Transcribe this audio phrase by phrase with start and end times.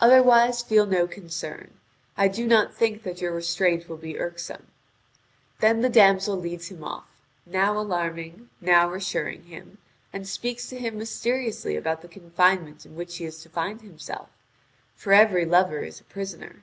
[0.00, 1.72] Otherwise feel no concern.
[2.16, 4.68] I do not think that your restraint will be irksome."
[5.58, 7.08] Then the damsel leads him off,
[7.44, 9.78] now alarming, now reassuring him,
[10.12, 14.28] and speaking to him mysteriously about the confinement in which he is to find himself;
[14.94, 16.62] for every lover is a prisoner.